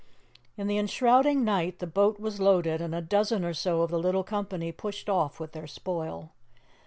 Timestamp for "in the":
0.57-0.79